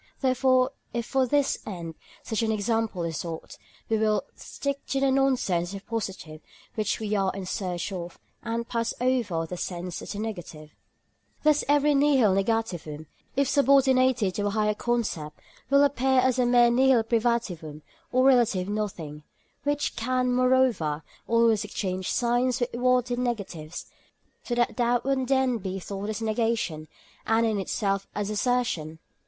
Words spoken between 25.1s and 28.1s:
then be thought as negation, and it itself